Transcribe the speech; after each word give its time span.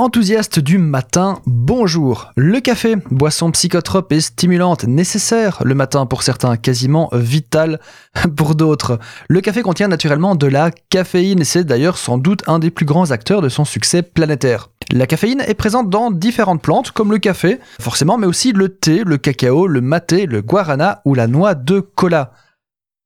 Enthousiaste 0.00 0.60
du 0.60 0.78
matin, 0.78 1.40
bonjour. 1.44 2.30
Le 2.36 2.60
café, 2.60 2.94
boisson 3.10 3.50
psychotrope 3.50 4.12
et 4.12 4.20
stimulante 4.20 4.84
nécessaire 4.84 5.60
le 5.64 5.74
matin 5.74 6.06
pour 6.06 6.22
certains, 6.22 6.56
quasiment 6.56 7.10
vital 7.12 7.80
pour 8.36 8.54
d'autres. 8.54 9.00
Le 9.28 9.40
café 9.40 9.62
contient 9.62 9.88
naturellement 9.88 10.36
de 10.36 10.46
la 10.46 10.70
caféine 10.70 11.42
c'est 11.42 11.64
d'ailleurs 11.64 11.98
sans 11.98 12.16
doute 12.16 12.44
un 12.46 12.60
des 12.60 12.70
plus 12.70 12.86
grands 12.86 13.10
acteurs 13.10 13.42
de 13.42 13.48
son 13.48 13.64
succès 13.64 14.02
planétaire. 14.02 14.70
La 14.92 15.08
caféine 15.08 15.42
est 15.44 15.54
présente 15.54 15.90
dans 15.90 16.12
différentes 16.12 16.62
plantes 16.62 16.92
comme 16.92 17.10
le 17.10 17.18
café, 17.18 17.58
forcément, 17.80 18.18
mais 18.18 18.28
aussi 18.28 18.52
le 18.52 18.68
thé, 18.68 19.02
le 19.04 19.18
cacao, 19.18 19.66
le 19.66 19.80
maté, 19.80 20.26
le 20.26 20.42
guarana 20.42 21.02
ou 21.06 21.14
la 21.14 21.26
noix 21.26 21.56
de 21.56 21.80
cola. 21.80 22.30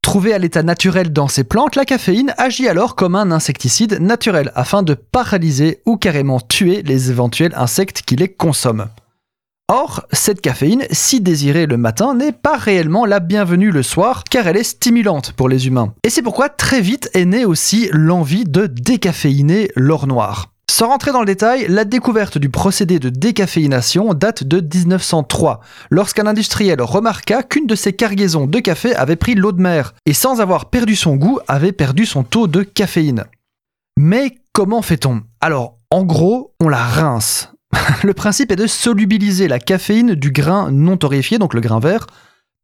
Trouvée 0.02 0.34
à 0.34 0.38
l'état 0.38 0.62
naturel 0.62 1.12
dans 1.12 1.28
ces 1.28 1.44
plantes, 1.44 1.76
la 1.76 1.84
caféine 1.84 2.34
agit 2.36 2.68
alors 2.68 2.96
comme 2.96 3.14
un 3.14 3.30
insecticide 3.30 3.98
naturel 4.00 4.52
afin 4.54 4.82
de 4.82 4.94
paralyser 4.94 5.80
ou 5.86 5.96
carrément 5.96 6.40
tuer 6.40 6.82
les 6.82 7.10
éventuels 7.10 7.54
insectes 7.56 8.02
qui 8.02 8.16
les 8.16 8.28
consomment. 8.28 8.88
Or, 9.68 10.04
cette 10.12 10.42
caféine, 10.42 10.84
si 10.90 11.20
désirée 11.22 11.64
le 11.64 11.78
matin, 11.78 12.14
n'est 12.14 12.32
pas 12.32 12.58
réellement 12.58 13.06
la 13.06 13.20
bienvenue 13.20 13.70
le 13.70 13.82
soir 13.82 14.24
car 14.24 14.46
elle 14.46 14.58
est 14.58 14.64
stimulante 14.64 15.32
pour 15.32 15.48
les 15.48 15.66
humains. 15.66 15.94
Et 16.04 16.10
c'est 16.10 16.20
pourquoi 16.20 16.50
très 16.50 16.82
vite 16.82 17.08
est 17.14 17.24
née 17.24 17.46
aussi 17.46 17.88
l'envie 17.92 18.44
de 18.44 18.66
décaféiner 18.66 19.70
l'or 19.76 20.06
noir. 20.06 20.51
Sans 20.72 20.88
rentrer 20.88 21.12
dans 21.12 21.20
le 21.20 21.26
détail, 21.26 21.66
la 21.68 21.84
découverte 21.84 22.38
du 22.38 22.48
procédé 22.48 22.98
de 22.98 23.10
décaféination 23.10 24.14
date 24.14 24.42
de 24.42 24.58
1903, 24.58 25.60
lorsqu'un 25.90 26.26
industriel 26.26 26.80
remarqua 26.80 27.42
qu'une 27.42 27.66
de 27.66 27.74
ses 27.74 27.92
cargaisons 27.92 28.46
de 28.46 28.58
café 28.58 28.94
avait 28.94 29.16
pris 29.16 29.34
l'eau 29.34 29.52
de 29.52 29.60
mer, 29.60 29.92
et 30.06 30.14
sans 30.14 30.40
avoir 30.40 30.70
perdu 30.70 30.96
son 30.96 31.16
goût, 31.16 31.40
avait 31.46 31.72
perdu 31.72 32.06
son 32.06 32.24
taux 32.24 32.46
de 32.46 32.62
caféine. 32.62 33.24
Mais 33.98 34.38
comment 34.54 34.80
fait-on? 34.80 35.20
Alors, 35.42 35.76
en 35.90 36.04
gros, 36.04 36.54
on 36.58 36.70
la 36.70 36.82
rince. 36.82 37.52
le 38.02 38.14
principe 38.14 38.50
est 38.50 38.56
de 38.56 38.66
solubiliser 38.66 39.48
la 39.48 39.58
caféine 39.58 40.14
du 40.14 40.30
grain 40.30 40.70
non 40.70 40.96
torréfié, 40.96 41.38
donc 41.38 41.52
le 41.52 41.60
grain 41.60 41.80
vert, 41.80 42.06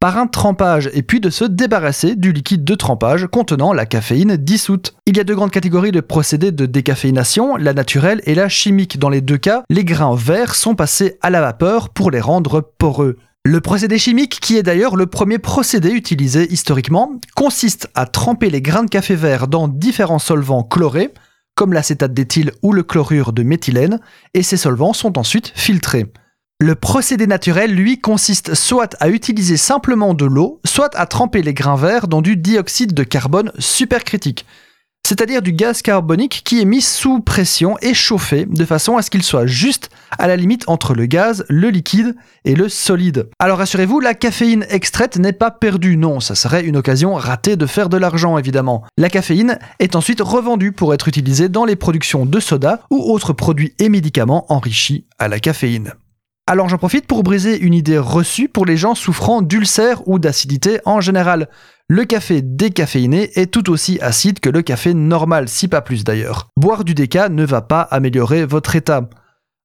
par 0.01 0.17
un 0.17 0.29
trempage 0.29 0.91
et 0.93 1.03
puis 1.03 1.21
de 1.21 1.31
se 1.31 1.45
débarrasser 1.45 2.15
du 2.15 2.33
liquide 2.33 2.65
de 2.65 2.75
trempage 2.75 3.27
contenant 3.27 3.73
la 3.73 3.87
caféine 3.87 4.37
dissoute. 4.37 4.95
Il 5.07 5.17
y 5.17 5.21
a 5.21 5.25
deux 5.25 5.35
grandes 5.35 5.51
catégories 5.51 5.91
de 5.91 6.01
procédés 6.01 6.53
de 6.53 6.67
décaféination, 6.67 7.57
la 7.57 7.75
naturelle 7.75 8.21
et 8.25 8.35
la 8.35 8.49
chimique. 8.49 8.99
Dans 8.99 9.09
les 9.09 9.21
deux 9.21 9.39
cas, 9.39 9.65
les 9.71 9.85
grains 9.85 10.15
verts 10.15 10.55
sont 10.55 10.77
passés 10.77 11.19
à 11.21 11.31
la 11.31 11.41
vapeur 11.41 11.89
pour 11.89 12.11
les 12.11 12.21
rendre 12.21 12.61
poreux. 12.61 13.17
Le 13.45 13.61
procédé 13.61 13.99
chimique, 13.99 14.41
qui 14.41 14.57
est 14.57 14.63
d'ailleurs 14.63 14.95
le 14.95 15.07
premier 15.07 15.39
procédé 15.39 15.91
utilisé 15.91 16.53
historiquement, 16.53 17.12
consiste 17.35 17.89
à 17.95 18.07
tremper 18.07 18.51
les 18.51 18.62
grains 18.62 18.85
de 18.85 18.91
café 18.91 19.17
vert 19.17 19.49
dans 19.49 19.69
différents 19.69 20.19
solvants 20.19 20.62
chlorés, 20.62 21.12
comme 21.55 21.73
l'acétate 21.73 22.15
d'éthyle 22.15 22.53
ou 22.62 22.73
le 22.73 22.83
chlorure 22.83 23.33
de 23.33 23.43
méthylène, 23.43 24.01
et 24.35 24.43
ces 24.43 24.57
solvants 24.57 24.93
sont 24.93 25.19
ensuite 25.19 25.53
filtrés. 25.57 26.07
Le 26.61 26.75
procédé 26.75 27.28
naturel, 27.28 27.73
lui, 27.73 28.01
consiste 28.01 28.55
soit 28.55 28.97
à 28.98 29.11
utiliser 29.11 29.56
simplement 29.56 30.12
de 30.12 30.25
l'eau, 30.25 30.61
soit 30.65 30.92
à 30.97 31.06
tremper 31.06 31.41
les 31.41 31.55
grains 31.55 31.77
verts 31.77 32.09
dans 32.09 32.20
du 32.20 32.37
dioxyde 32.37 32.95
de 32.95 33.05
carbone 33.05 33.53
supercritique, 33.61 34.45
c'est-à-dire 35.06 35.41
du 35.41 35.53
gaz 35.53 35.83
carbonique 35.83 36.42
qui 36.45 36.61
est 36.61 36.65
mis 36.65 36.81
sous 36.81 37.20
pression 37.20 37.77
et 37.81 37.95
chauffé 37.95 38.45
de 38.45 38.65
façon 38.65 38.97
à 38.97 39.03
ce 39.03 39.11
qu'il 39.11 39.23
soit 39.23 39.47
juste 39.47 39.89
à 40.19 40.27
la 40.27 40.34
limite 40.34 40.65
entre 40.67 40.95
le 40.95 41.06
gaz, 41.06 41.45
le 41.48 41.70
liquide 41.70 42.17
et 42.45 42.56
le 42.56 42.69
solide. 42.69 43.31
Alors 43.39 43.59
rassurez-vous, 43.59 44.00
la 44.00 44.15
caféine 44.15 44.67
extraite 44.69 45.17
n'est 45.17 45.33
pas 45.33 45.53
perdue, 45.53 45.97
non, 45.97 46.19
ça 46.19 46.34
serait 46.34 46.65
une 46.65 46.77
occasion 46.77 47.15
ratée 47.15 47.55
de 47.55 47.67
faire 47.67 47.89
de 47.89 47.98
l'argent 47.98 48.37
évidemment. 48.37 48.83
La 48.98 49.11
caféine 49.11 49.61
est 49.78 49.95
ensuite 49.95 50.22
revendue 50.22 50.72
pour 50.72 50.93
être 50.93 51.06
utilisée 51.06 51.48
dans 51.48 51.65
les 51.65 51.77
productions 51.77 52.27
de 52.27 52.41
soda 52.41 52.81
ou 52.91 52.97
autres 52.97 53.33
produits 53.33 53.75
et 53.78 53.89
médicaments 53.89 54.53
enrichis 54.53 55.05
à 55.20 55.28
la 55.28 55.39
caféine. 55.39 55.95
Alors 56.51 56.71
j'en 56.71 56.79
profite 56.79 57.07
pour 57.07 57.23
briser 57.23 57.61
une 57.61 57.75
idée 57.75 57.99
reçue 57.99 58.49
pour 58.49 58.65
les 58.65 58.79
gens 58.79 58.95
souffrant 58.95 59.43
d'ulcères 59.43 60.09
ou 60.09 60.19
d'acidité 60.19 60.81
en 60.87 61.03
général. 61.03 61.50
Le 61.89 62.06
café 62.06 62.41
décaféiné 62.41 63.39
est 63.39 63.53
tout 63.53 63.69
aussi 63.69 64.00
acide 64.00 64.41
que 64.41 64.49
le 64.49 64.62
café 64.62 64.95
normal, 64.95 65.50
si 65.50 65.69
pas 65.69 65.83
plus 65.83 66.05
d'ailleurs. 66.05 66.49
Boire 66.56 66.84
du 66.84 66.95
déca 66.95 67.28
ne 67.28 67.45
va 67.45 67.61
pas 67.61 67.83
améliorer 67.83 68.47
votre 68.47 68.77
état. 68.77 69.11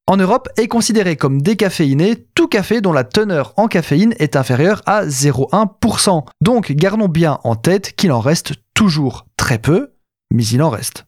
En 0.06 0.18
Europe 0.18 0.50
est 0.58 0.68
considéré 0.68 1.16
comme 1.16 1.40
décaféiné 1.40 2.26
tout 2.34 2.48
café 2.48 2.82
dont 2.82 2.92
la 2.92 3.04
teneur 3.04 3.54
en 3.56 3.66
caféine 3.66 4.14
est 4.18 4.36
inférieure 4.36 4.82
à 4.84 5.06
0,1%. 5.06 6.26
Donc 6.42 6.70
gardons 6.72 7.08
bien 7.08 7.38
en 7.44 7.54
tête 7.56 7.96
qu'il 7.96 8.12
en 8.12 8.20
reste 8.20 8.56
toujours 8.74 9.24
très 9.38 9.56
peu, 9.56 9.94
mais 10.30 10.44
il 10.44 10.62
en 10.62 10.68
reste. 10.68 11.06